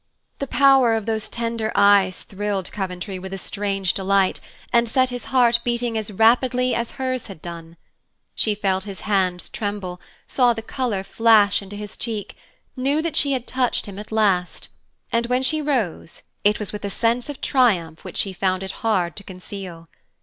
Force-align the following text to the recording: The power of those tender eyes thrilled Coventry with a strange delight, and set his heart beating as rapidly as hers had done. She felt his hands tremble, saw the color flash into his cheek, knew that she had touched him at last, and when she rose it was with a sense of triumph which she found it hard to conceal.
The 0.39 0.47
power 0.47 0.95
of 0.95 1.05
those 1.05 1.29
tender 1.29 1.71
eyes 1.75 2.23
thrilled 2.23 2.71
Coventry 2.71 3.19
with 3.19 3.35
a 3.35 3.37
strange 3.37 3.93
delight, 3.93 4.39
and 4.73 4.89
set 4.89 5.11
his 5.11 5.25
heart 5.25 5.59
beating 5.63 5.95
as 5.95 6.09
rapidly 6.09 6.73
as 6.73 6.93
hers 6.93 7.27
had 7.27 7.39
done. 7.39 7.77
She 8.33 8.55
felt 8.55 8.85
his 8.85 9.01
hands 9.01 9.47
tremble, 9.47 10.01
saw 10.25 10.53
the 10.53 10.63
color 10.63 11.03
flash 11.03 11.61
into 11.61 11.75
his 11.75 11.95
cheek, 11.95 12.35
knew 12.75 13.03
that 13.03 13.15
she 13.15 13.33
had 13.33 13.45
touched 13.45 13.85
him 13.85 13.99
at 13.99 14.11
last, 14.11 14.69
and 15.11 15.27
when 15.27 15.43
she 15.43 15.61
rose 15.61 16.23
it 16.43 16.57
was 16.57 16.73
with 16.73 16.83
a 16.83 16.89
sense 16.89 17.29
of 17.29 17.39
triumph 17.39 18.03
which 18.03 18.17
she 18.17 18.33
found 18.33 18.63
it 18.63 18.71
hard 18.81 19.15
to 19.17 19.23
conceal. 19.23 19.87